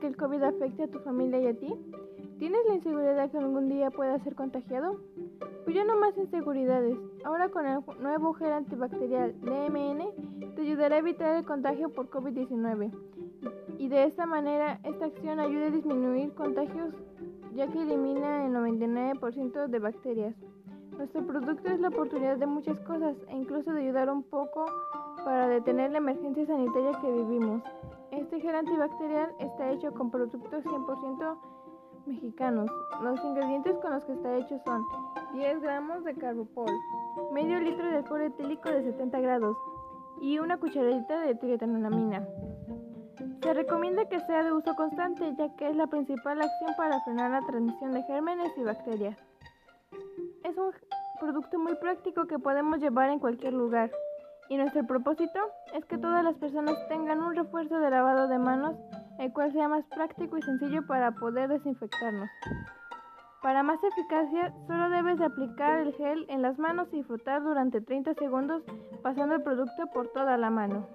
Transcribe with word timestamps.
que 0.00 0.06
el 0.06 0.16
COVID 0.16 0.42
afecte 0.42 0.82
a 0.82 0.88
tu 0.88 0.98
familia 0.98 1.40
y 1.40 1.46
a 1.46 1.54
ti? 1.54 1.74
¿Tienes 2.38 2.60
la 2.68 2.74
inseguridad 2.74 3.30
que 3.30 3.38
algún 3.38 3.68
día 3.68 3.90
puedas 3.90 4.22
ser 4.22 4.34
contagiado? 4.34 5.00
Pues 5.64 5.74
ya 5.74 5.84
no 5.84 5.96
más 5.98 6.16
inseguridades. 6.18 6.98
Ahora 7.24 7.48
con 7.48 7.64
el 7.64 7.80
nuevo 8.00 8.34
gel 8.34 8.52
antibacterial 8.52 9.34
DMN 9.40 10.54
te 10.54 10.62
ayudará 10.62 10.96
a 10.96 10.98
evitar 10.98 11.36
el 11.36 11.46
contagio 11.46 11.88
por 11.90 12.10
COVID-19. 12.10 12.92
Y 13.78 13.88
de 13.88 14.04
esta 14.04 14.26
manera, 14.26 14.80
esta 14.84 15.06
acción 15.06 15.40
ayuda 15.40 15.66
a 15.66 15.70
disminuir 15.70 16.34
contagios 16.34 16.94
ya 17.54 17.66
que 17.68 17.80
elimina 17.80 18.44
el 18.44 18.52
99% 18.52 19.68
de 19.68 19.78
bacterias. 19.78 20.34
Nuestro 20.98 21.26
producto 21.26 21.70
es 21.70 21.80
la 21.80 21.88
oportunidad 21.88 22.36
de 22.36 22.46
muchas 22.46 22.78
cosas 22.80 23.16
e 23.28 23.36
incluso 23.36 23.72
de 23.72 23.82
ayudar 23.82 24.10
un 24.10 24.24
poco 24.24 24.66
para 25.24 25.48
detener 25.48 25.92
la 25.92 25.98
emergencia 25.98 26.46
sanitaria 26.46 26.98
que 27.00 27.10
vivimos. 27.10 27.62
Gel 28.44 28.56
antibacterial 28.56 29.34
está 29.38 29.70
hecho 29.70 29.90
con 29.94 30.10
productos 30.10 30.62
100% 30.62 31.38
mexicanos. 32.04 32.70
Los 33.02 33.24
ingredientes 33.24 33.74
con 33.78 33.92
los 33.92 34.04
que 34.04 34.12
está 34.12 34.36
hecho 34.36 34.60
son 34.66 34.84
10 35.32 35.62
gramos 35.62 36.04
de 36.04 36.14
carbopol, 36.14 36.70
medio 37.32 37.58
litro 37.58 37.86
de 37.86 37.96
alcohol 37.96 38.20
etílico 38.20 38.68
de 38.68 38.82
70 38.82 39.18
grados 39.20 39.56
y 40.20 40.38
una 40.40 40.58
cucharadita 40.58 41.20
de 41.20 41.36
trietanolamina. 41.36 42.28
Se 43.42 43.54
recomienda 43.54 44.04
que 44.10 44.20
sea 44.20 44.44
de 44.44 44.52
uso 44.52 44.74
constante 44.74 45.34
ya 45.38 45.56
que 45.56 45.70
es 45.70 45.76
la 45.76 45.86
principal 45.86 46.42
acción 46.42 46.74
para 46.76 47.00
frenar 47.00 47.30
la 47.30 47.46
transmisión 47.46 47.92
de 47.92 48.02
gérmenes 48.02 48.52
y 48.58 48.62
bacterias. 48.62 49.16
Es 50.44 50.58
un 50.58 50.70
producto 51.18 51.58
muy 51.58 51.76
práctico 51.76 52.26
que 52.26 52.38
podemos 52.38 52.78
llevar 52.78 53.08
en 53.08 53.20
cualquier 53.20 53.54
lugar. 53.54 53.90
Y 54.48 54.56
nuestro 54.56 54.86
propósito 54.86 55.38
es 55.74 55.84
que 55.86 55.98
todas 55.98 56.22
las 56.22 56.36
personas 56.36 56.76
tengan 56.88 57.22
un 57.22 57.34
refuerzo 57.34 57.78
de 57.78 57.90
lavado 57.90 58.28
de 58.28 58.38
manos, 58.38 58.76
el 59.18 59.32
cual 59.32 59.52
sea 59.52 59.68
más 59.68 59.84
práctico 59.86 60.36
y 60.36 60.42
sencillo 60.42 60.86
para 60.86 61.12
poder 61.12 61.48
desinfectarnos. 61.48 62.28
Para 63.42 63.62
más 63.62 63.78
eficacia, 63.84 64.54
solo 64.66 64.88
debes 64.88 65.20
aplicar 65.20 65.80
el 65.80 65.94
gel 65.94 66.24
en 66.28 66.40
las 66.40 66.58
manos 66.58 66.88
y 66.92 67.02
frotar 67.02 67.42
durante 67.42 67.80
30 67.80 68.14
segundos 68.14 68.62
pasando 69.02 69.34
el 69.34 69.42
producto 69.42 69.86
por 69.92 70.08
toda 70.08 70.38
la 70.38 70.48
mano. 70.48 70.86